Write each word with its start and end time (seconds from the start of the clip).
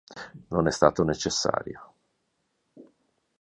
Non 0.47 0.65
è 0.65 0.71
stato 0.71 1.03
necessario. 1.03 1.93